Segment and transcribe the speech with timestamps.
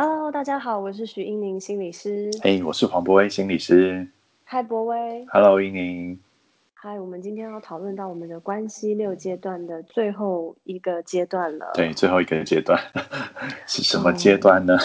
[0.00, 2.30] Hello，大家好，我是许英宁心理师。
[2.44, 4.06] 哎，我是黄博威心理师。
[4.44, 5.26] 嗨，博威。
[5.28, 6.16] Hello，英宁。
[6.72, 11.72] 嗨，我们今天要讨论到我们的关系六阶段的最后一个阶段了。
[11.74, 12.80] 对，最后一个阶段
[13.66, 14.78] 是什么阶段呢？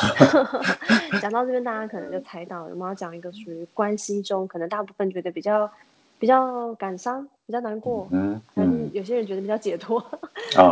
[1.22, 5.70] 讲到这边，大家可能就猜到，我们要讲一个属于关系中，可能大部分觉得比较
[6.18, 10.04] 比较感伤、比较难过，嗯，但是有些人觉得比较解脱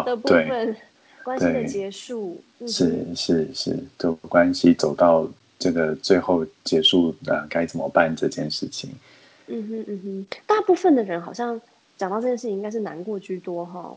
[0.03, 0.76] 的部分。
[1.23, 5.27] 关系的结束是是是，就关系走到
[5.59, 8.89] 这个最后结束，呃，该怎么办这件事情？
[9.47, 11.59] 嗯哼嗯哼，大部分的人好像
[11.97, 13.95] 讲到这件事情，应该是难过居多哈。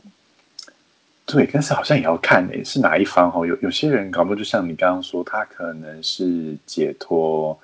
[1.27, 3.47] 对，但是好像也要看诶，是哪一方哈？
[3.47, 7.59] 有有些人搞不好就像你刚刚说，他可能是解脱，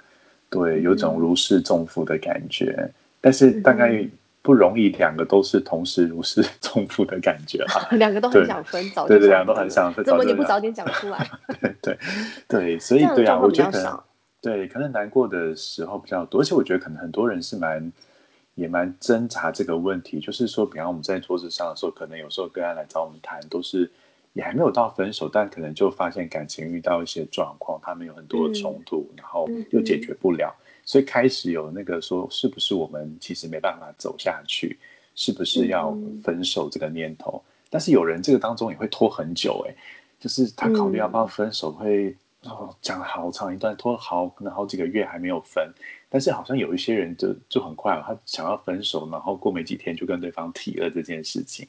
[0.48, 4.06] 对，有种如释重负的感觉，但是大概。
[4.42, 7.86] 不容易，两个都是同时如释 重负的感觉哈。
[7.96, 11.30] 两个都很想分，早对对，两个都很想分，怎么你不早点讲出来？
[11.60, 11.98] 对对
[12.48, 14.04] 对，所以对啊，我觉得
[14.40, 17.92] 对，可能难过的时候比较多，而且我觉得可能很多人是蛮
[18.54, 23.90] 也蛮挣扎这个问题，就是说，比方我们在桌子上的时候，可能有时候跟他来找我们谈，都是
[24.32, 30.54] 也还没有到分手，但可能就发现感情遇到一些状况，他们有很多的冲突，然后又解决不了。
[30.84, 34.78] 所以开始有那个说，是不是我们其实没办法走下去，
[35.14, 37.42] 是不是要分手这个念头？
[37.68, 39.74] 但是有人这个当中也会拖很久，哎，
[40.18, 45.72] 就是他考虑要不要分手，会哦讲了好长一段，拖好可能好几个月还没有分。
[46.08, 51.68] 但是好像有一些人就就很快，他想要分手，然后过没几天就跟对方提了这件事情。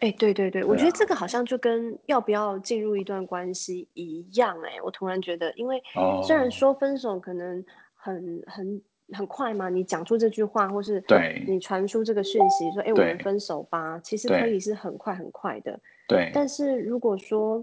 [0.00, 5.82] 哎，对对对，我觉得这个好像就跟要不要进入一段关系一样，哎，我突然觉得，因为
[6.26, 7.64] 虽然说分手可能。
[8.00, 9.68] 很很很快嘛？
[9.68, 15.78] 你讲出这句话，或是对你传出这个讯息，说“哎，我们分手吧”，其实可以是很快很快的。
[16.08, 16.30] 对。
[16.32, 17.62] 但是如果说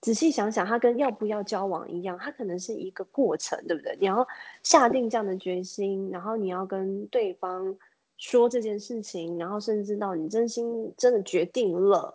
[0.00, 3.96] 仔细想想，它跟要不要交往一样，它可能是一个过程，对不对？
[4.00, 4.26] 你要
[4.62, 7.76] 下定这样的决心，然后你要跟对方
[8.18, 12.12] 说这件事情，然后甚至到你真心真的决定了。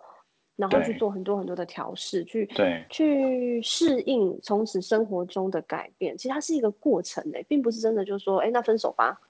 [0.58, 6.18] 然后去做很多很多的调试，去对去适应从此生活中的改变。
[6.18, 9.20] 其实它是一个过程诶，并不是真的就是说，哎，那分手吧，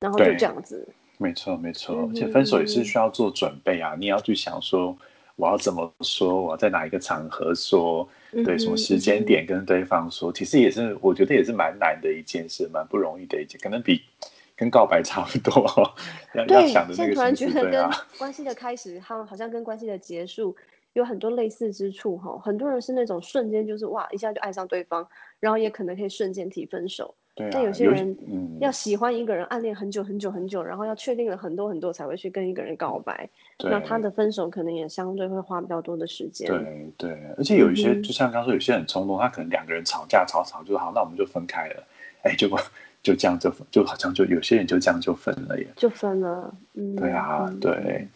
[0.00, 0.88] 然后就这样子。
[1.18, 2.08] 没错，没错。
[2.08, 4.96] 而且分手也是需要做准备啊，你要去想说，
[5.36, 14.00] 我要怎么说，我要在哪一个场合说，对，什么时间点跟对方说，其实也是我觉得也是蛮难的一件事，蛮不容易的一件，可能比
[14.56, 15.66] 跟告白差不多。
[16.48, 20.56] 对，现在突然觉得跟关系的开始，好好像跟关系的结束。
[20.94, 25.06] 有很多类似之处哈，很多人是那种瞬间就是哇一下就爱上对方，
[25.40, 27.14] 然后也可能可以瞬间提分手。
[27.34, 28.16] 对，但有些人
[28.60, 33.30] 要喜欢一个人，暗恋很久很久很久，然后要确定了很多很多才会去跟一个人告白。
[33.62, 36.48] 那他的分手可能也相对会花比较多的时间。
[36.48, 41.84] 对对，而且有一些就像刚说，有些很冲动，他可能两个人吵架吵吵就好，那我们就分开了。
[42.22, 42.58] 哎，结果
[43.04, 46.52] 就这样就就好像就有些人就这样就分了耶，就分了。
[46.74, 48.08] 嗯，对啊，对。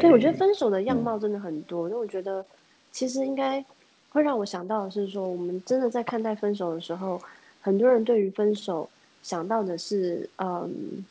[0.00, 1.88] 对，我觉得分手的样貌真的很多。
[1.88, 2.44] 那我觉得，
[2.92, 3.64] 其实应该
[4.10, 7.20] 会让我想到的是说，我们真的在看待分手的时候，
[7.60, 8.88] 很多人对于分手
[9.22, 11.04] 想到的是，嗯，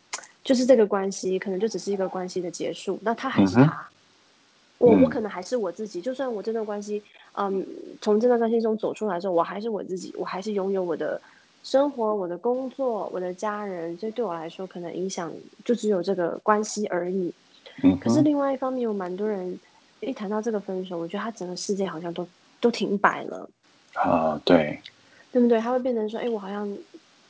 [0.44, 2.98] 就是这个关系可能就只是一个关系的结束。
[3.02, 3.88] 那他还是他，
[4.78, 6.02] 我我可能还是我自己。
[6.02, 7.02] 就算我这段关系，
[7.34, 7.66] 嗯，
[8.02, 11.22] 从这段关系中走出来之后，我还是我自己，我还是拥有我的
[11.64, 13.98] 生活、我的工作、我的家人。
[13.98, 15.32] 这对我来说，可能影响
[15.66, 17.34] 就只有这个关系而已。
[18.02, 19.60] 可是另外一方面，有蛮多人
[20.00, 22.28] 一谈到这个分手，我觉得他整个世界好像都
[22.60, 23.50] 都停摆了。
[23.94, 24.80] 啊，对，
[25.32, 25.60] 对不对？
[25.60, 26.78] 他会变成说：“哎，我好像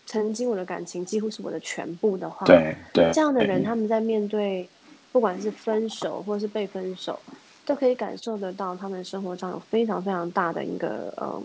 [0.05, 4.67] 曾经我的感情几乎是我的全部的话。”对对，这样的人他们在面对
[5.11, 7.19] 不管是分手或是被分手，
[7.65, 11.41] 都可以感受得到他们生活上有非常非常大的一个呃。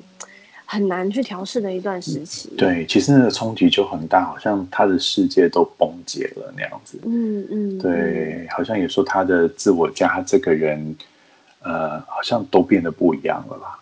[0.72, 2.48] 很难去调试的一段时期。
[2.56, 6.98] 对，其实那个冲击就很大，好像他的世界都崩解了那样子。
[7.04, 7.78] 嗯嗯。
[7.78, 10.96] 对，好像也说他的自我加，这个人，
[11.60, 13.78] 呃，好像都变得不一样了吧？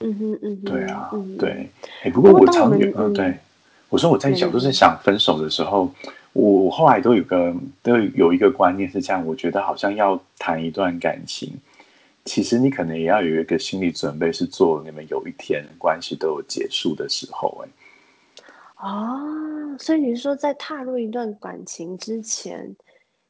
[0.00, 0.60] 嗯哼嗯。
[0.66, 1.70] 对啊，对。
[2.02, 3.34] 哎，不过我常有嗯，对，
[3.88, 5.90] 我说我在想，就是想分手的时候，
[6.34, 11.50] 我我后来都有个都有一个观念是这样，我觉得好像要谈一段感情。
[12.28, 17.68] 其实你可能也要有一个心理准备，是做你们有一天关系都有结束的时候，哎。
[18.86, 22.76] 哦，所以你是说，在踏入一段感情之前，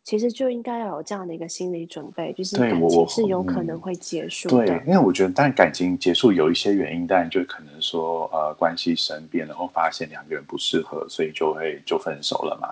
[0.03, 4.67] 其实就应该要有这样的一个心理准备，就是感情是有可能会结束的。
[4.67, 12.69] 对，因为我觉得，当然感情结束有一些原因，但就可能说，呃，关系生变，然后发现两个人不适合，所以就会就分手了嘛。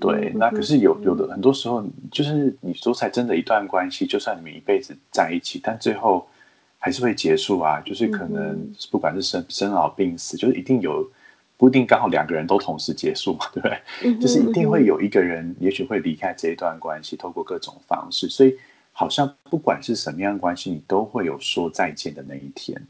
[0.00, 6.26] 对，那可是有有的很多时候，就是你说才真的一段关系，就算你们一辈子在一起，但最后
[6.78, 11.06] 还是会结束啊，就是可能不管是生生老病死，就是一定有
[11.58, 14.18] 不一定刚好两个人都同时结束嘛， 对不对？
[14.18, 18.56] 就是一定会有一个人，也许会离开这一段关系，透过各种方式，所以
[18.92, 22.80] 好像不管是什么样的关系，你都会有说再见的那一天。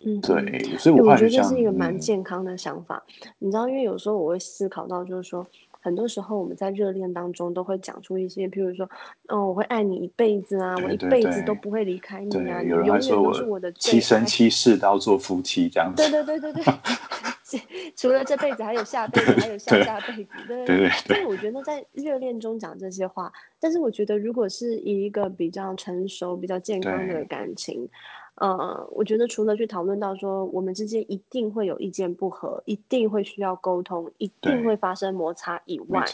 [0.00, 3.02] 嗯，对，所以我觉得这是一个蛮健康的想法。
[3.38, 5.46] 你知道，因为有时候我会思考到，就是说。
[5.80, 8.88] 很多时候我们在热恋当中都会讲出一些，譬如说，
[9.28, 16.02] 哦，我会爱你一辈子啊，我一辈子都不会离开你啊，你永远都是我的七生七世都要做夫妻这样子。
[16.02, 17.60] 对对对对对，
[17.96, 20.30] 除了这辈子还有下辈子，还有下下辈子。
[20.46, 20.90] 对对对。
[20.90, 27.88] 所以我觉得在热恋中讲这些话，但是我觉得如果是以一个比较成熟、比较健康的感情。
[28.40, 36.04] 呃，我觉得除了去讨论到说我们之间一定会有意见不合，一定会需要沟通，一定会发生摩擦以外，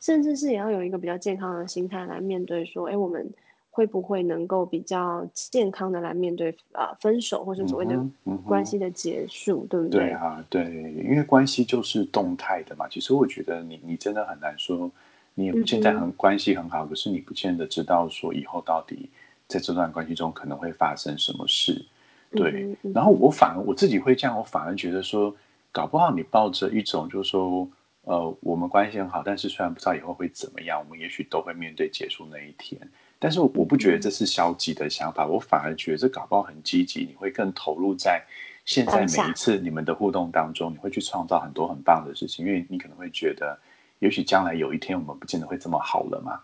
[0.00, 3.32] 甚至是也要有一个比较健康的心态来面对说，哎，我们
[3.70, 8.04] 会不会能够比较健康的来面对啊分手或者所谓的
[8.44, 10.00] 关系的结束，对不对？
[10.00, 10.64] 对啊，对，
[11.04, 12.88] 因为关系就是动态的嘛。
[12.88, 14.90] 其实我觉得你你真的很难说，
[15.34, 19.08] 你现在很关系很好，可是你不见得知道说以后到底。
[19.48, 21.84] 在这段关系中可能会发生什么事？
[22.32, 25.34] 对，然后我反而我自己会这样，我反而觉得说，
[25.70, 27.68] 搞不好你抱着一种就是说，
[28.02, 32.80] 呃，我们关系很好，但是虽然不知道以后会怎么样，我们也许都会面对结束那一天。
[33.20, 38.20] 但是我不觉得这是消极的想法，我反而觉得这搞不好很积极，你会更投入在
[38.64, 43.56] 现在每一次你们的互动当中，你会去创造很多很棒的事情，因为你可能会觉得，
[44.00, 46.40] 也许将来有一天我们不见得会这么好了嘛。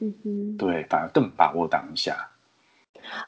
[0.00, 2.28] 嗯哼，对，反而更把握当下。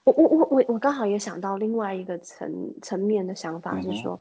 [0.05, 4.21] 我我我我我刚好也想到另外一个层层面的想法是说，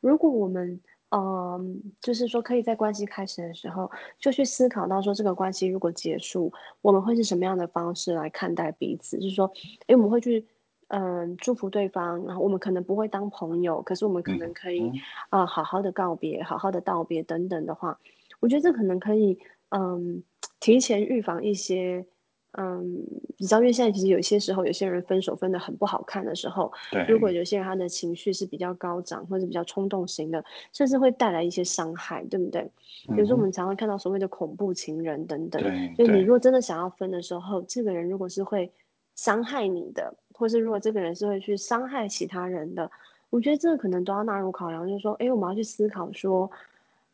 [0.00, 0.80] 如果我们
[1.10, 3.90] 嗯，就是说可以在关系开始的时候
[4.20, 6.52] 就去思考到说这个关系如果结束，
[6.82, 9.18] 我们会是什么样的方式来看待彼此？
[9.18, 9.50] 就是说，
[9.88, 10.46] 哎，我们会去
[10.86, 14.92] 嗯祝福对方，然后我们可能不会当朋友，可是我们可能可以
[15.30, 17.98] 啊好好的告别，好好的道别等等的话，
[18.38, 19.36] 我觉得这可能可以
[19.70, 20.22] 嗯
[20.60, 22.06] 提前预防一些。
[22.52, 23.04] 嗯，
[23.36, 32.68] 你知道，因为现在其实有些时候，有些人分手分的很不好看的时候，对，如果有些人他的情绪是比较高涨或者比较冲动型的，甚至会带来一些伤害，对不对？
[33.16, 35.62] 有时候我们常常看到所谓的恐怖情人等等，
[35.96, 38.70] 就你如果真的想要分的时候，这个人如果是会
[39.14, 42.90] 伤害你的，或是如果这个人是会去伤害其他人的，
[43.30, 46.50] 我觉得这个可能都要纳入考量，就是说，哎，我们要去思考说，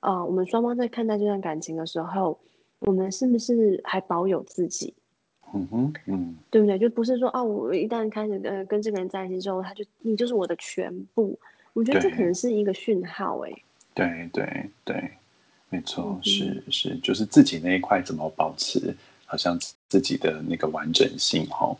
[0.00, 2.38] 啊，我们双方在看待这段感情的时候，
[2.80, 4.94] 我们是不是还保有自己？
[5.56, 6.78] 嗯哼，嗯，对不对？
[6.78, 11.38] 就不是说啊，我一旦开始呃跟这个人在一起之后，他就你就是我的全部。
[11.72, 13.52] 我觉得这可能是一个讯号，哎。
[13.94, 15.10] 对对对，
[15.70, 18.94] 没错，是是，就是自己那一块怎么保持，
[19.24, 19.58] 好像
[19.88, 21.74] 自己的那个完整性，哈。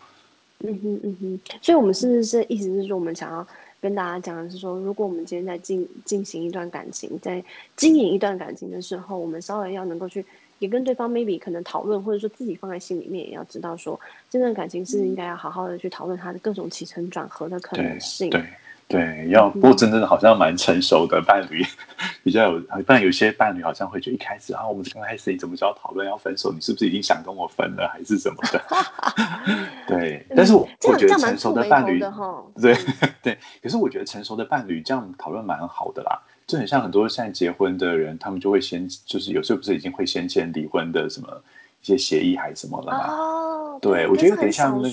[0.61, 3.47] 嗯哼嗯哼，所以我们是不是意思是说，我们想要
[3.81, 7.45] 跟大家讲的是说，如果我们今天在进进行一段感情，在
[7.77, 10.25] 经营一段感情的时候，我们稍微要能够去。
[10.59, 13.99] 也跟对方 maybe 可能讨论，或者说自己放在心里面，也要知道说，
[14.31, 18.31] 这段感情是应该要好好的去讨论它的各种起承转合的可能性。
[18.31, 18.45] 对
[18.89, 21.61] 对，要不过真正的好像蛮成熟的伴侣，
[22.23, 26.53] 比较有，不然有些伴侣好像会觉得一开始啊，我们刚开始你怎么就要讨论要分手？
[26.53, 28.63] 你是不是已经想跟我分了，还是什么的？
[29.89, 31.99] 对，但是我我觉得成熟的伴侣，
[32.63, 32.77] 对
[33.23, 36.23] 对，可是我觉得成熟的伴侣这样讨论蛮好的啦。
[36.47, 41.43] 就很像很多现在结婚的人，他们就会先就是有时候不是已经会先签离婚的什么
[41.83, 43.09] 一些协议还是什么了吗？
[43.13, 44.89] 哦，对，我觉得有点像那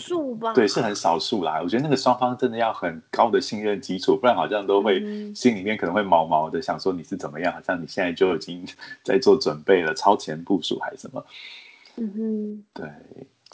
[0.54, 1.62] 对是很少数啦。
[1.62, 5.00] 我觉得那个双方真的要很高的信任基础，不然好像都会
[5.36, 8.66] 心里面可能会毛毛的，想说你是怎么样，好像你现在就已经
[9.06, 11.24] 在做准备了，超前部署还是什么？
[11.98, 12.90] 嗯哼，对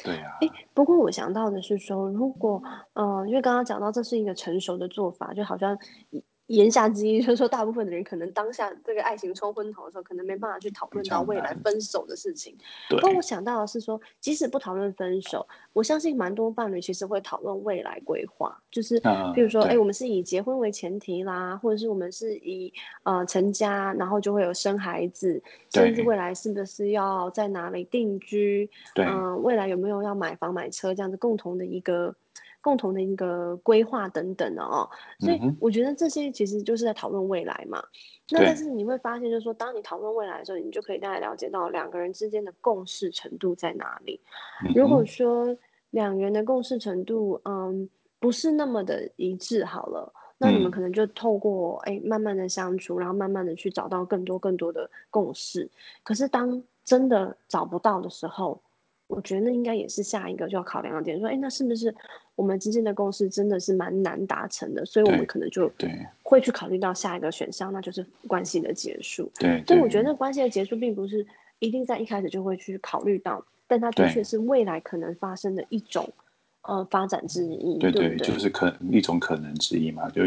[0.06, 0.38] 对啊。
[0.40, 2.64] 哎，不过我想到的是说，如果
[2.94, 5.78] 嗯，因为刚刚讲到这是一个成熟的做法，就好像。
[6.50, 12.58] 言下之意就是说，大部分的人可能当下这个爱情冲昏头的时候，可能没办法去讨论到未来分手的事情。
[12.90, 13.00] 对。
[13.04, 19.00] 但我想到的是说，即使不讨论分手，我相信蛮多伴侣其实会讨论未来规划，就是
[19.36, 25.42] 比如说，哎，我们是以结婚为前提啦，或者是我们是以呃成家，然后就会有生孩子，
[25.72, 28.68] 甚至未来是不是要在哪里定居？
[28.96, 32.16] 嗯，未来有没有要买房买车这样子共同的一个。
[32.62, 34.90] 共同的一个规划等等的哦，
[35.20, 37.82] 所以我觉得这些其实就是在讨论未来嘛。
[38.32, 44.22] 那但是你会发现，就是说，当你讨论未来的时候，你就可以大概了解到两个人之间的共识程度在哪里。
[44.76, 45.58] 如果说
[45.90, 47.90] 两人的共识程度，嗯，
[48.20, 55.68] 不是那么的一致，好了，那你们可能就透过哎慢慢的相处，然后慢慢的去找到更多更多的共识。
[56.04, 58.62] 可是当真的找不到的时候，
[59.10, 61.94] 我觉得那应该也是下一个就要考量的点，说，哎，那是不是
[62.36, 64.86] 我们之间的共识真的是蛮难达成的？
[64.86, 69.30] 所以我们可能就对会去考虑到下一个选项，那就是关系的结束。
[69.40, 71.26] 对，所以我觉得关系的结束并不是
[71.58, 76.08] 一定在一开始就会去考虑到，但它的确是未来可能发生的一种
[76.62, 77.80] 呃发展之一。
[77.80, 80.08] 对对，就是可一种可能之一嘛。
[80.12, 80.22] 就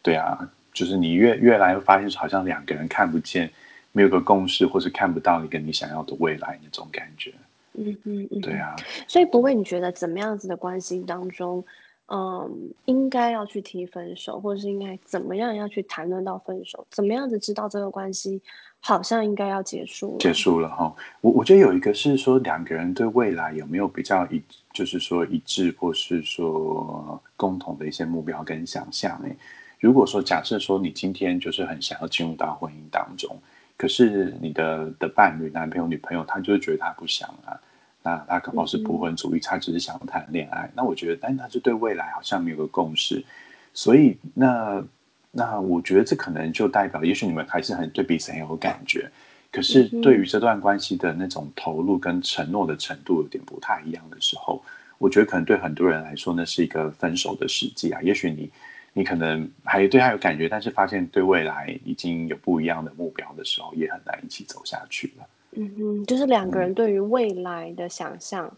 [0.00, 3.52] 对啊，就是你越越来发现，好像两个人看不见，
[3.92, 7.34] 没有个共识，或是看不到一个你想要的未来那种感觉。
[7.74, 8.76] 嗯嗯嗯，对啊，
[9.08, 11.64] 所以不会，你觉得怎么样子的关系当中，
[12.06, 16.86] 嗯，应该要去提分手，或者是应该怎么样要去谈论到分手？
[16.90, 18.42] 怎么样子知道这个关系
[18.80, 20.18] 好像应该要结束了？
[20.18, 29.18] 结束了哈，我我觉得有一个是说两个人对未来有没有比较一，就是说一致，或是说共同的一些目标跟想象。
[29.24, 29.34] 哎，
[29.80, 33.34] 如果说假设说你今天就是很想要进入到婚姻当中。
[33.82, 37.58] 可是你的的伴侣、男朋友、女朋友，他就是觉得他不想啊，
[38.04, 40.70] 那他可能是不婚主义，他只是想谈恋爱。
[40.76, 43.24] 那我觉得，但他是对未来好像没有个共识，
[43.74, 44.84] 所以那
[45.32, 49.10] 那我觉得这可能就代表，也许你们还是很对彼此很有感觉，
[49.50, 54.62] 可是对于这段关系的那种投入跟承诺的程度有点不太一样的时候，
[54.98, 58.00] 我觉得可能对很多人来说，那是一个分手的时机啊。
[58.00, 58.48] 也许你。
[58.94, 65.26] 你可能还对他有感觉，但是发现对未来已经有不一样的目标的时候，也很难一起走下去了。
[65.52, 68.54] 嗯哼，就是两个人对于未来的想象，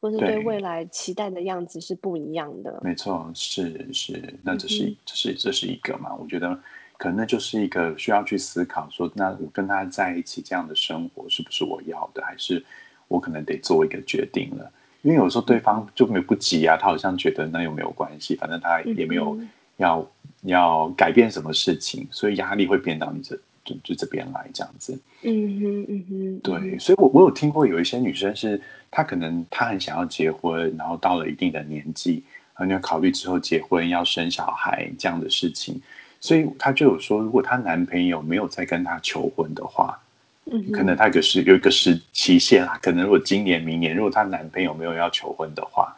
[0.00, 2.80] 或是对未来期待的样子是不一样的。
[2.82, 6.14] 没错，是是，那这是这是这是一个嘛？
[6.14, 6.58] 我觉得
[6.96, 12.64] 可能那就是一个需要去思考说，那我跟他在一起这样的生活是不是我要的，还是
[13.08, 14.72] 我可能得做一个决定了？
[15.02, 19.38] 因为有时候对方就没有不急啊，他好像觉得那又没有关系，反正他也没有。
[19.76, 20.10] 要
[20.42, 24.98] 要改变什么事情，所以压力会变到你这就就这边来这样子。
[25.22, 32.22] 嗯哼嗯哼，对，所以我我有听过有一些女生是，她可能她很想要结婚，然后到了一定的年纪，
[32.56, 35.80] 然后要考虑之后结婚要生小孩这样的事情，
[36.20, 39.98] 所以她就有说，如果她男朋友没有再跟她求婚的话，
[40.44, 45.96] 嗯，可能她个是有一个时期限啊，可能如果今年明年如果她男朋友没有要求婚的话。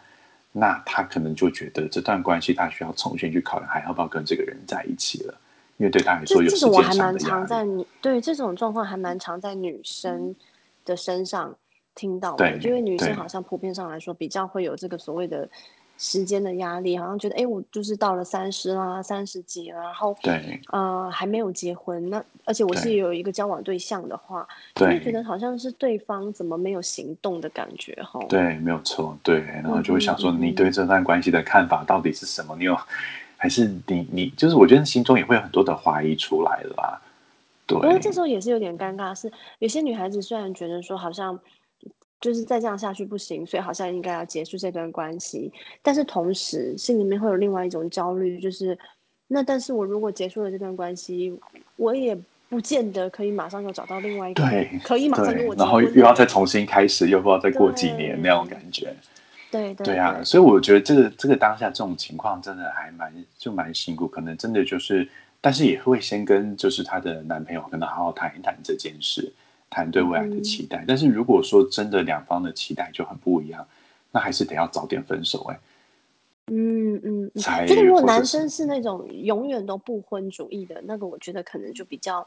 [0.58, 5.34] 那他可能就觉得这段关系他需要重新去考量，还要不要跟这个人在一起了？
[5.76, 7.86] 因为对他来说有时间上的压力。
[8.00, 10.34] 对这种状况还蛮常在女生
[10.84, 11.54] 的身上
[11.94, 15.48] 听到的，因为女生好像普遍上来说比较会有这个所谓的。
[15.98, 28.20] 时间的压力，好像觉得，哎，我就是到了三十啦，三十几了，然后，对，呃，还没有结婚，那而且我是有一个交往对象的话，就会觉得好像是对方怎么没有行动的感觉，哈。
[28.28, 32.54] 对，没有错，对，然后就会想说，你对这段关系的看法到底是什么？
[32.58, 32.76] 你有，
[33.38, 37.00] 还是你你就是我觉得心中也会有很多的怀疑出来了，
[37.66, 37.78] 对。
[37.78, 41.38] 不过这时候也是有点尴尬，是有些女孩子虽然觉得说好像。
[42.26, 45.52] 就是再这样下去不行，所以好像应该要结束这段关系。
[45.80, 48.76] 但是同时心里面会有另外一种焦虑，就是
[49.28, 51.32] 那但是我如果结束了这段关系，
[51.76, 52.18] 我也
[52.48, 58.92] 不见得可以马上又找到另外一个对可以马上跟我然后又要再重新开始，又不知道再过几年那种感觉。
[59.52, 65.08] 对对对啊，所以我觉得这个这个当下这种情况真的还蛮就蛮辛苦，可能真的就是，
[65.40, 69.32] 但是也会先跟就是她的男朋友跟她好好谈一谈这件事。
[69.68, 73.66] 谈对未来的期待，但是如果说真的两方的期待就很不一样，
[74.12, 75.58] 那还是得要早点分手哎。
[76.48, 77.30] 嗯嗯，
[77.66, 82.26] 就是如果男生是那种永远都不婚主义的那个，我觉得可能就比较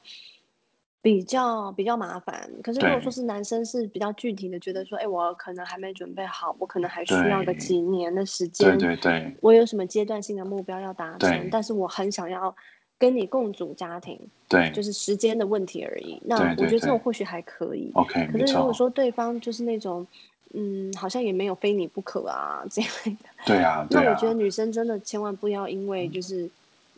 [1.01, 2.51] 比较比较麻烦。
[2.61, 12.53] 可是如果说是男生是比较具体的，觉得说，哎，我可能还没准备好，我可能还需要个几年的时间，对对对，我有什么阶段性的目标要达成，但是我很想要。
[12.99, 16.21] 跟你共组家庭，对，就是时间的问题而已。
[16.25, 17.89] 那我觉得这种或许还可以。
[17.93, 20.05] OK，可是如果说对方就是那种，
[20.53, 23.11] 嗯，好像也没有非你不可啊这样的。
[23.47, 26.49] 对啊，那我觉得女生真的千万不要因为就是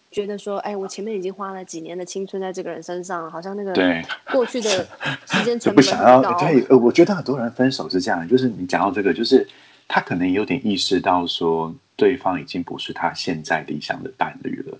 [0.10, 3.72] 觉得说，哎，我前面已经花了几年的青春在这个人身上，好像那个
[4.32, 4.88] 过去的
[5.28, 6.34] 时间 成本很高。
[6.40, 9.48] 对，呃，我觉得很多人分手是这样，就是你讲到这个，就是
[9.88, 14.78] 他可能有点意识到说，对方已经不是他现在理想的伴侣了。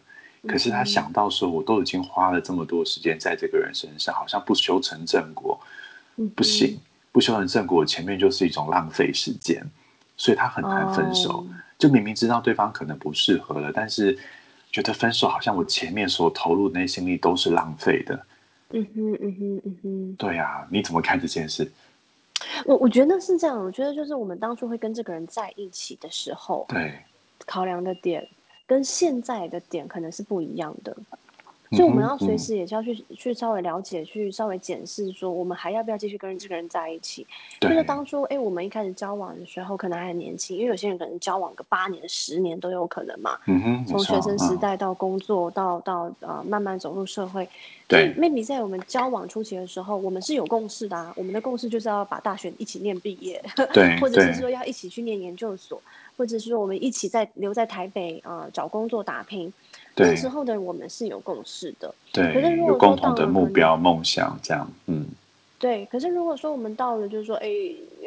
[0.48, 5.60] 可是他想到说，我都已经花了这么多时间在这个人身上，好像不修成正果，
[6.36, 6.80] 不行，
[7.12, 9.64] 不修成正果，前面就是一种浪费时间，
[10.18, 11.46] 所以他很难分手。
[11.78, 14.18] 就明明知道对方可能不适合了，但是
[14.72, 18.26] 觉得分手好像我前面所投入的那心力都是浪费的。
[18.72, 20.16] 嗯哼，嗯哼，嗯哼。
[20.16, 21.72] 对啊，你怎么看这件事？
[22.66, 27.00] 我我觉得是这样，我觉得就是我们当初会跟这个人在一起的时候，对，
[27.46, 28.28] 考量的点。
[28.68, 30.96] 跟现在的点可能是不一样的，
[31.72, 37.26] 所以我们要随时也是要去去稍微了解，去稍微检视，说我们还要不要继续跟这个人在一起？
[37.62, 43.40] 就是当初哎，我们一开始交往的时候可能还很年轻，因为有些人可能交往个八年、十年都有可能嘛。
[43.46, 47.48] 嗯哼，从学生时代到工作，到到呃慢慢走入社会。
[47.88, 51.14] 对，maybe 在我们交往初期的时候，我们是有共识的啊。
[51.16, 53.42] 我们的共识就是要把大学一起念毕业，
[53.74, 55.82] 对， 或者是说要一起去念研究所，
[56.18, 59.54] 或者是说我们一起在留在台北啊找工作打拼。
[59.96, 65.06] 那时候的我们是有共识的，对，可是如果有共同的目标、梦想这样，嗯，
[65.60, 65.86] 对。
[65.88, 67.50] 可是如果说我们到了，就是说，哎，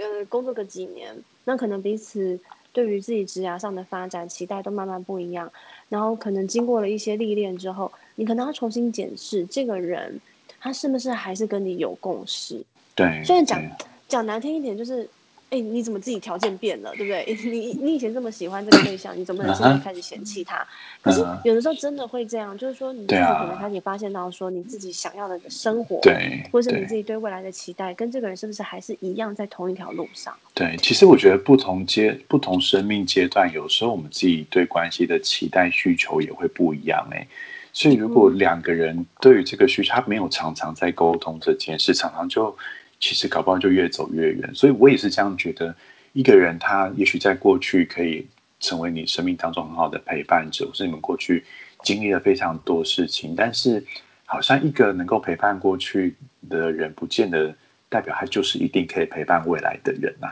[0.00, 1.14] 呃，工作个几年，
[1.44, 2.38] 那可能彼此
[2.72, 5.52] 对于自己职涯上的发展期待都慢慢不一样，
[5.88, 10.20] 然后可能经过了一些历练之后，你可能要重新检视这个人，
[10.60, 12.64] 他是不是还是跟你有共识？
[12.94, 13.22] 对。
[13.24, 13.62] 虽然讲
[14.08, 15.08] 讲难听一点，就是。
[15.54, 17.24] 哎，你怎么自己条件变了，对不对？
[17.48, 20.66] 你你以前这么喜欢这个对象，你怎么能现在开始嫌弃他？
[21.00, 30.34] 可是有的时候真的会这样，就是说你自己可能开始发现到，说你自己想要的生活，对，或是你自己对未来的期待，跟这个人是不是还是一样在同一条路上？
[30.54, 37.06] 对，其实我觉得不同阶、不同生命阶段，有时候我们自己对关系的期待需求也会不一样。
[37.12, 37.24] 哎，
[37.72, 42.56] 所以如果两个人对于这个需求，他没有常常在沟通这件事，常常就。
[43.00, 45.74] 其实搞不好就越走越远，所以我也是这样觉得。
[46.12, 48.24] 一个人他也许在过去可以
[48.60, 51.44] 成为你生命当中很好的陪伴者，或是你们过去
[51.82, 53.84] 经历了非常多事情，但是
[54.24, 56.14] 好像一个能够陪伴过去
[56.48, 57.52] 的人，不见得
[57.88, 60.28] 代表他就是一定可以陪伴未来的人呐。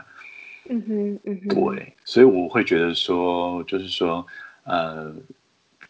[0.69, 4.25] 嗯哼，嗯哼，对，所以我会觉得说，就是说，
[4.63, 5.13] 呃，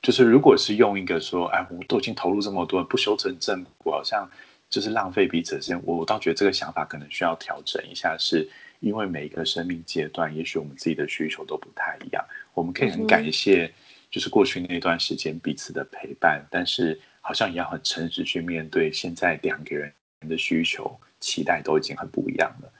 [0.01, 4.27] 就是如果是用一个说，哎，我都已经投入这么多，不修成正果，好像。
[4.73, 8.49] 就是浪费彼此的时间，我倒觉得这个想法可能需要调整一下，是
[8.79, 12.25] 因为每一个生命阶段，也许我们自己的需求都不太一样。
[12.55, 13.71] 我们可以很感谢，
[14.09, 19.93] 就是过去那段时间彼此的陪伴，但是好像也要很诚实去面对，现在两个人
[20.27, 22.73] 的需求、期待都已经很不一样了。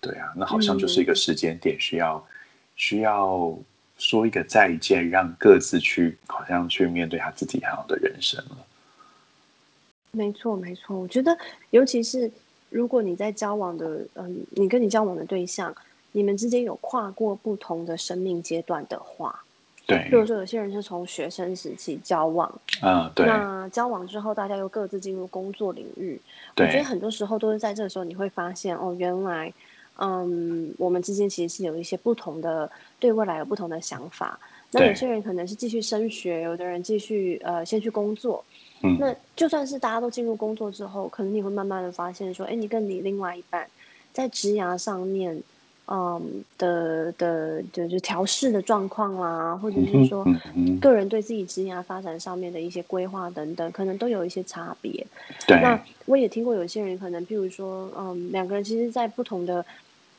[0.00, 2.26] 对啊，那好像就是一个时间点，需要
[2.74, 3.54] 需要
[3.98, 8.56] 说一个再见，让各自去好像去面对他自己还有的人生了。
[10.14, 10.98] 没错，没错。
[10.98, 11.36] 我觉得，
[11.70, 12.30] 尤其是
[12.70, 15.74] 如果你在交往的，嗯，你跟你交往的对象，
[16.12, 19.44] 你们之间有跨过不同的生命阶段的话，
[19.86, 19.98] 对。
[20.04, 23.26] 比如果说有些人是从学生时期交往，嗯，对。
[23.26, 26.20] 那交往之后，大家又各自进入工作领域，
[26.56, 29.52] 我觉得很多时候都是在这个时候，你会发现，哦，原来，
[29.98, 34.38] 嗯，我们之间其实是有一些不同的，对未来有不同的想法。
[34.70, 38.44] 那有些人可能是继续升学，有的人继续呃先去工作。
[38.98, 43.66] 那就算是大家都进入工作之后，可能你会慢慢的发现说，哎，你跟你另外一半
[44.12, 45.42] 在职涯上面，
[45.86, 50.24] 嗯的的就是调试的状况啦，或者是说
[50.80, 55.06] 个人对自己职涯发展上面的一些规划等等，可能都有一些差别。
[55.46, 55.60] 对。
[55.60, 59.64] 那我也听过有些人可能，譬如说，嗯，两个人其实，在不同的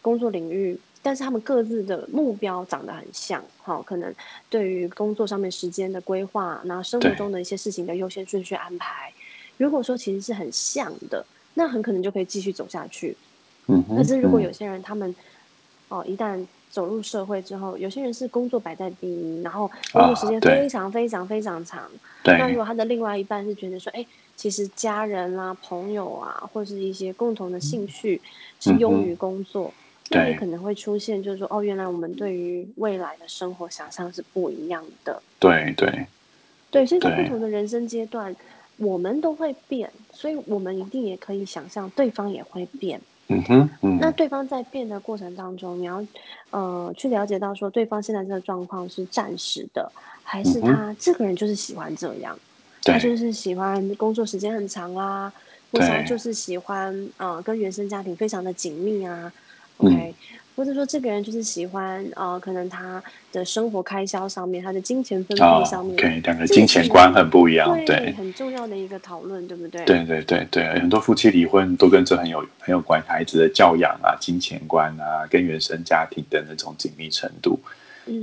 [0.02, 0.80] 工作领域。
[1.06, 4.12] 但是他们各自的目标长得很像，好，可能
[4.50, 9.14] 对于工作上面时间的规划，然后生活中的一些事情的优先顺序安排，
[9.56, 13.16] 如果说其实是很像的，那很可能就可以继续走下去。
[13.68, 15.14] 嗯，可是如果有些人他们
[15.90, 21.88] 哦，一旦走入社会之后，有些人是工作摆在第一，然后工作时间非常非常非常长。
[22.24, 24.04] 那如果他的另外一半是觉得说，哎，
[24.36, 28.20] 其实家人啊、朋友啊，或是一些共同的兴趣
[28.60, 29.72] 是优于工作。
[30.12, 35.22] 那你可能会出现，就是说，哦，原来我们对于未来的生活想象是不一样的。
[35.40, 36.08] 对对
[36.70, 38.36] 对，所以在不同的人生阶段，
[38.78, 43.02] 我们都会变，所以我们一定也可以想象对方也会变。
[43.28, 46.06] 嗯哼，那对方在变的过程当中，你要
[46.52, 49.92] 呃去了解到说，对方现在这个状况是暂时的，
[50.22, 52.38] 还是他这个人就是喜欢这样，
[52.84, 55.34] 他就是喜欢工作时间很长啊，
[55.72, 59.34] 或者他就是喜欢呃跟原生家庭非常的紧密啊。
[59.78, 60.14] OK，
[60.56, 69.84] 或者说这个人就是喜欢呃，可能他的生活开销上面，他的金钱分配上面，OK，两个金钱观很不一样，对，很重要的一个讨论，对不对？
[69.84, 77.60] 对对对对，很多夫妻离婚都跟这很有很有关，孩子的教养啊、金钱观啊、跟原生家庭的那种紧密程度，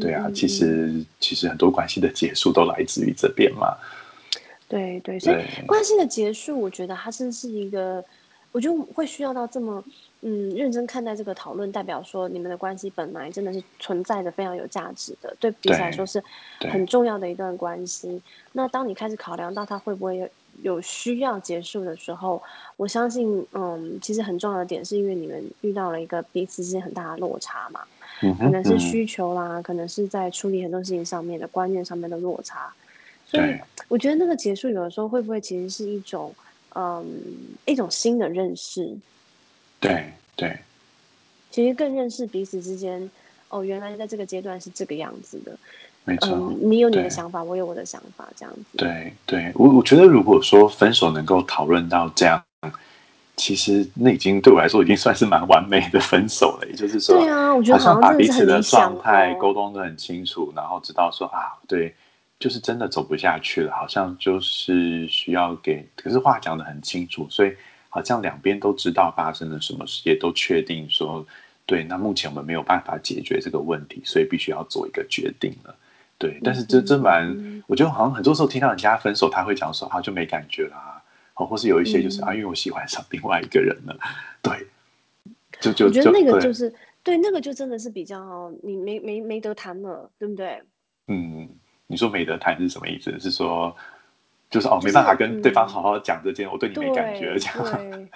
[0.00, 3.76] 对啊，其实其实很多关系的结束都来自于这边嘛。
[4.68, 5.36] 对对，所以
[5.66, 8.02] 关系的结束，我觉得它真是一个，
[8.52, 9.82] 我觉得会需要到这么。
[10.24, 16.22] 嗯，认真看待这个讨论，代表说你们的关系本来真的是存在的非常有价值的，对彼此来说是
[16.70, 18.22] 很重要的一段关系。
[18.52, 20.28] 那当你开始考量到他会不会有
[20.62, 22.40] 有需要结束的时候，
[22.76, 27.80] 我相信，嗯，其实很重要的点是因为你们遇到了一个彼此之间很大的落差嘛，
[28.38, 32.72] 可能是需求啦，可能是在处理很多事情上面的观念上面的落差。
[33.26, 36.32] 所以我觉得那个结束有的时候会不会其实是一种，
[36.74, 37.04] 嗯，
[37.64, 38.96] 一种新的认识。
[39.80, 40.58] 对对。
[41.50, 43.10] 其实更认识彼此之间，
[43.48, 45.56] 哦，原来在这个阶段是这个样子的。
[46.04, 46.52] 没错。
[46.60, 48.78] 你有你的想法，我有我的想法，这样子。
[48.78, 52.42] 对对，我我觉得如果说分手能够讨论到这样。
[53.34, 61.92] 其实那已经对我来说已经算是蛮完美的分手了，也就是说，对啊，我觉得好像把彼此的状态沟通的很清楚，然后知道说啊，对，
[62.42, 67.54] 就是真的走不下去了，好像就是需要给，可是话讲的很清楚，所以
[67.88, 71.24] 好像两边都知道发生了什么事，也都确定说，
[71.64, 75.72] 对，那目前我们没有办法解决这个问题，所以必须要做一个决定了，
[76.18, 81.00] 对，但是这这蛮，我觉得好像很多时候听到人家分手，他会讲说啊，就没感觉啦。
[81.34, 83.96] 哦，或是有一些就是啊，因为我喜欢上另外一个人了，
[84.42, 84.66] 对，
[85.60, 90.60] 就就我觉得那个就是对那个就真的是比较你没没没得谈了，对不对？
[91.08, 91.48] 嗯，
[91.92, 93.16] 你说没得谈是什么意思？
[93.20, 93.76] 是说
[94.50, 98.08] 就是哦，没办法跟对方好好讲这件我对你没感觉这样。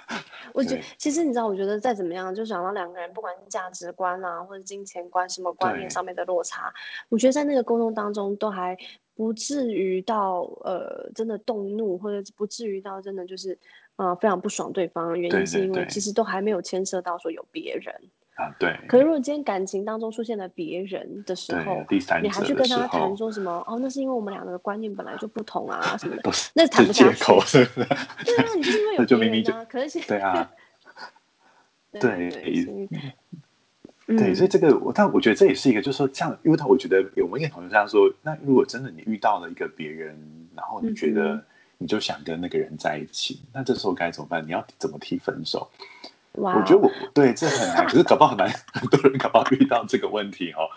[0.53, 6.73] 我觉得其实你知道，我觉得再怎么样，就想到两个人不管是价值观啊，或者金钱观什么观念上面的落差，
[7.09, 8.75] 我觉得在那个沟通当中都还。
[9.17, 13.57] 不至于到呃真的动怒，或者不至于到真的就是
[13.95, 15.19] 呃非常不爽对方。
[15.19, 17.95] 原因是因为其实都还没有牵涉到说有别人
[18.37, 18.55] 啊。
[18.57, 18.75] 对。
[18.87, 21.85] 可是如果今天感情当中出现了别人的时候，
[22.21, 23.51] 你还去跟他谈说什么？
[23.67, 27.15] 哦，那是因为我们两个的观念本来就不同啊什么的，那谈不下去。
[27.15, 27.85] 是不是？
[28.23, 29.65] 对啊，你就是因为有别人啊。
[29.65, 30.49] 可是 对啊。
[31.91, 32.87] 对。
[34.07, 38.09] 对，所以这个我，但我觉得这也是一个，就是说，这样，因为他我觉得我们也同学这样说。
[38.21, 40.17] 那如果真的你遇到了一个别人，
[40.55, 41.43] 然后你觉得
[41.77, 44.47] 你就想跟那个人在一起，那这时候该怎么办？
[44.47, 45.69] 你要怎么提分手？
[46.37, 50.67] 哇，我觉得我对这很难， 可是搞不好很难，很多人搞不好遇到这个问题哦。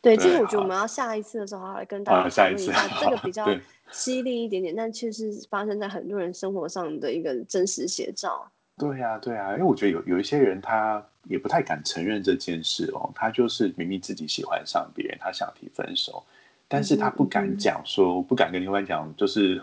[0.00, 3.46] 对，这个我觉得我们要下一次的时候，好好跟大家讨论一下，这个比较
[3.90, 8.50] 犀利一点点，但却是发生在很多人生活上的一个真实写照。
[8.76, 11.04] 对呀，对呀，因为我觉得有有一些人他。
[11.24, 16.24] 也不太敢承认这件事哦，他就是明明自己喜欢上别人，他想提分手，
[16.66, 19.62] 但是他不敢讲说，不敢跟另外讲，就是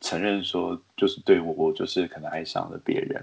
[0.00, 3.22] 承认说，就是对我，我就是可能爱上了别人。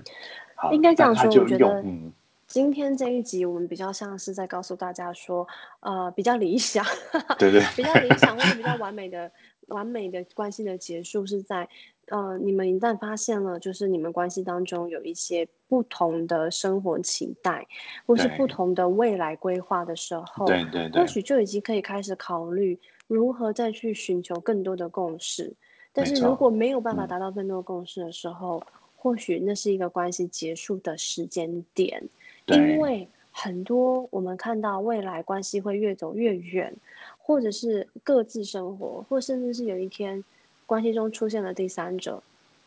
[0.59, 2.11] 好，应该这样说，我觉得，嗯，
[2.47, 5.47] 今天这一集我们比较像是在告诉大家说，
[5.79, 6.85] 呃，比较理想，
[7.39, 9.31] 对对，比较理想或者比较完美的、
[9.67, 11.67] 完美的关系的结束是在。
[12.11, 17.67] 呃，你们一旦发现了，就是你们关系当中有一些不同的生活期待，
[18.07, 25.55] 或是不同的未来规划的时候，对对对，或许就已经可以开始考虑如何再去寻求更多的共识。
[25.93, 28.59] 但是如果没有办法达到更多共识的时候，
[28.99, 32.03] 或许那是一个关系结束的时间点，
[32.45, 36.75] 因为很多我们看到未来关系会越走越远，
[37.17, 40.23] 或者是各自生活，或甚至是有一天。
[40.65, 42.21] 关系中出现了第三者，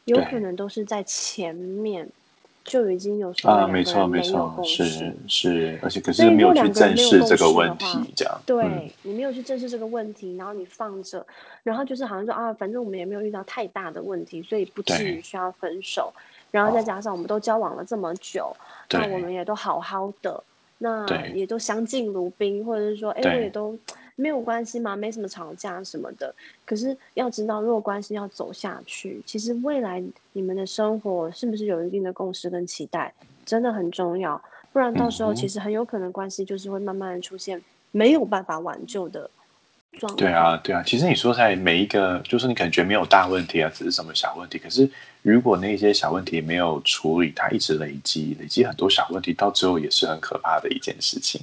[0.07, 2.09] 有可能都是在前面
[2.65, 11.27] 就已经有说没错没错是是，而且可是没有去正视这个问题，这样对你没有去正视这个问题，然后你放着，
[11.63, 16.13] 然后就是好像说啊，反正我们也没有遇到太大的问题，所以不至于需要分手。
[16.51, 18.55] 然后再加上我们都交往了这么久，
[18.91, 20.43] 那我们也都好好的，
[20.79, 23.77] 那也都相敬如宾，或者是说，哎，我也都。
[24.23, 26.33] 没有关系嘛，没什么吵架什么的。
[26.65, 30.01] 可是要知道，如果关系要走下去，其实未来
[30.33, 33.13] 你们的生活是不是有一定的共识跟期待，
[33.45, 34.41] 真的很重要。
[34.73, 39.29] 不然到时候其实很有可能关系就是会慢慢出现没有办法挽救的
[39.99, 40.17] 状态。
[40.17, 40.83] 对啊，对啊。
[40.87, 44.59] 其实你说在每一个，就是你感觉没有大问题啊，只是什么小问题。
[44.59, 44.89] 可是
[45.21, 51.41] 如果那些小问题没有处理，它一直累积，累积很多小问题，到最后也是很可怕的一件事情。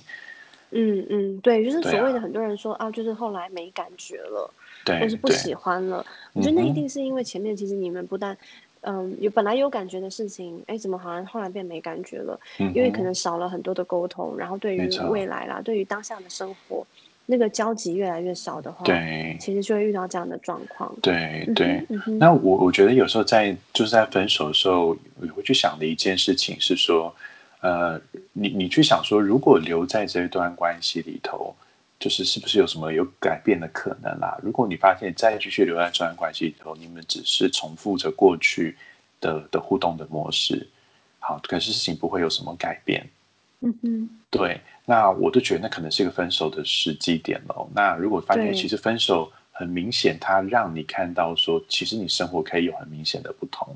[0.72, 4.54] 嗯嗯，对，就是所谓的很多人说啊，就是后来没感觉了，
[4.86, 6.06] 对或是不喜欢了。
[6.34, 8.38] 我觉得那一定是因为前面其实你们不但
[8.82, 12.40] 嗯有本来有感觉的事情，哎，怎么好像后来变没感觉了？
[12.60, 16.86] 因为可能少了很多的沟通，然后对于未来啦，对于当下的生活，
[17.26, 20.96] 那个交集越来越少的话，对，其实就会遇到这样的状况。
[21.02, 21.84] 对对，
[22.20, 27.14] 那我我觉得有时候在就是在分手的时候，我会去想的一件事情是说。
[27.62, 28.00] 呃，
[28.34, 31.56] 你你去想说，如果留在这一段关系里头，
[32.00, 34.40] 就是是不是有什么有改变的可能啦？
[34.42, 38.78] 如果你发现再继续留在这段关系里头，你们只是重复着过去
[39.20, 40.68] 的的互动的模式，
[41.20, 43.06] 好，可是事情不会有什么改变。
[43.60, 47.70] 嗯嗯，对，那我都觉得那可能是一个分手的时机点喽。
[47.76, 53.76] 那如果发现其实分手很明显，它让你看到说，其实你生活可以有很明显的不同。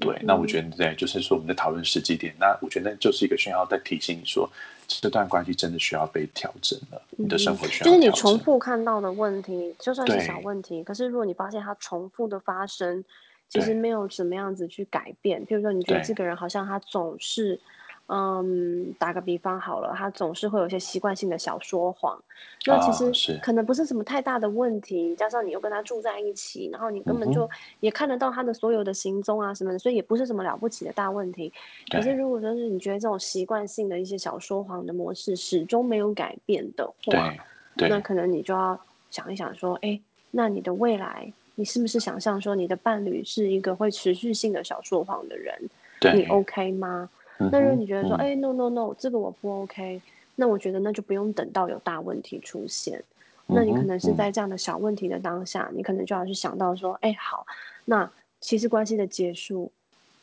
[0.00, 4.50] 对，那我觉得对，就是说我们在讨论时机点，那我觉得就是一个讯号在提醒你说，
[4.88, 13.04] 这段关系真的需要被调整了，你的生活需要就是你重复看到的问题，就算是小问题，可是如果你发现它重复的发生，
[13.48, 15.44] 其实没有什么样子去改变。
[15.44, 17.60] 比如说，你觉得这个人好像他总是。
[18.12, 22.20] 嗯，打个比方好了，他总是会有一些习惯性的小说谎，
[22.66, 31.52] 那其实可能不是什么太大的问题，加上你又跟他住在一起，然后你根本就也看得到他的所有的行踪啊什么的，所以也不是什么了不起的大问题。
[31.88, 37.32] 可是如果说是你觉得这种习惯性的一些小说谎的模式始终没有改变的话，
[37.76, 38.76] 那可能你就要
[39.12, 40.00] 想一想说，哎，
[40.32, 45.54] 那你的未来，你是不是想象说你的伴侣是一个会持续性的小说谎的人？
[46.16, 47.08] 你 OK 吗？
[47.50, 50.00] 那如果你觉得说，哎，no no no，这个我不 OK，
[50.36, 53.02] 那我觉得那就不用等到有大问题出现。
[53.52, 57.44] 那你可能是在这样的小问题的当下，你可能就要去想到说，哎，好，
[57.84, 58.08] 那
[58.40, 59.72] 其实关系的结束，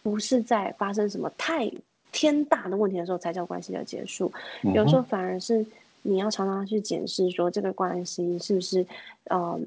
[0.01, 1.69] 不是在发生什么太
[2.13, 4.32] 天大的问题的时候才叫关系的结束，
[4.73, 5.65] 有时候反而是
[6.03, 8.86] 你要常常去检视说，这个关系是不是，
[9.25, 9.60] 呃，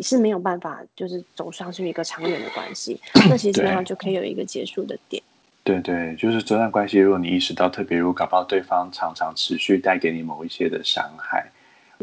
[0.00, 5.20] 是没有办法就是走上去一个长远的关系，那其实上就可以有一个结束的点。
[5.68, 11.46] 对对，就是这段关系，如果你意识到，特别如果搞不好对方常常持续带给你某一些的伤害，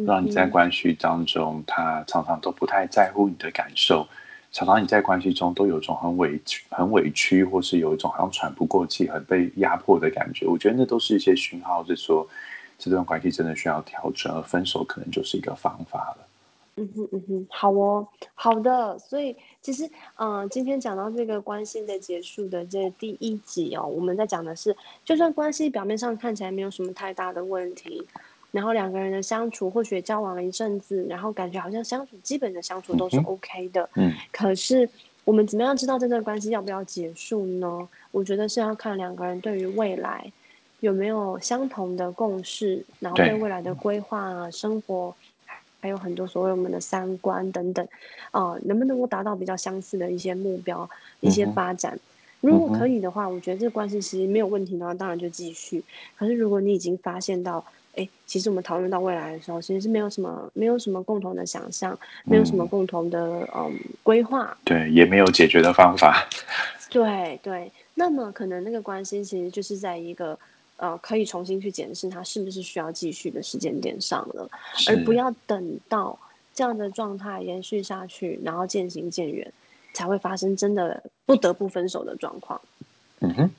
[0.05, 4.07] 让你在关系当中，他常常都不太在乎你的感受，
[4.51, 12.27] 常常你在关系中都有种很委屈、很委屈，或是有一种好像喘不过气、很被压迫的感觉，我觉得那都是一些讯号，是说
[12.77, 16.24] 这段关系真的需要调整，而分手可能就是一个方法了。
[16.77, 18.99] 嗯哼嗯哼，好哦，好的。
[18.99, 28.05] 所以其实，嗯，今天讲到这个关系的结束的这第一集哦，我们在讲的是，就算关系表面上看起来没有什么太大的问题，
[28.51, 34.89] 然后两个人的相处或许交往了一阵子，然后感觉好像相处基本的相处都是 OK 的，嗯，可是
[35.23, 37.87] 我们怎么样知道这段关系要不要结束呢？
[38.11, 40.29] 我觉得是要看两个人对于未来
[40.81, 45.15] 有没有相同的共识，然后对未来的规划啊，生活。
[45.85, 47.87] 还有很多所谓我们的三观等等，
[48.31, 51.95] 啊，能不能够达到比较相似的一些目标、一些发展？
[52.41, 55.83] 如果可以的话，我觉得这个关系其实没有问题的话，当然就继续。
[56.17, 57.63] 可是如果你已经发现到，
[57.95, 63.71] 哎，其实我们讨论到未来的时候，其实是没有什么、没有什么共同的想象，没有什么共同的嗯
[64.01, 66.27] 规划，对，也没有解决的方法。
[66.89, 70.35] 对对，那么可能那个关系其实就是在一个。
[70.77, 74.49] 呃，可以重新去检视它是不是需要继续的时间点上了，
[74.89, 76.17] 而不要等到
[76.53, 79.51] 这样的状态延续下去，然后渐行渐远，
[79.93, 82.59] 才会发生真的不得不分手的状况。
[83.21, 83.51] 嗯哼，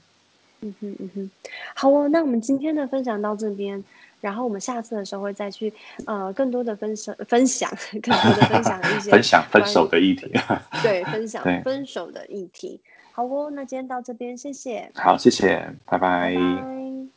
[0.61, 1.31] 嗯哼，嗯哼，
[1.74, 3.83] 好哦，那我们今天的分享到这边，
[4.20, 5.72] 然后我们下次的时候会再去
[6.07, 7.70] 呃更多的分享分享，
[8.02, 10.31] 更多的分享一些分享分手的议题，
[10.83, 12.81] 对，分享分手的议题。
[13.16, 14.90] 好哦，那今天到这边，谢谢。
[14.94, 17.15] 好，谢谢，拜拜。